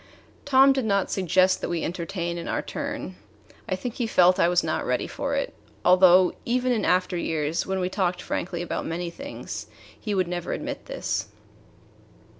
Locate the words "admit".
10.53-10.87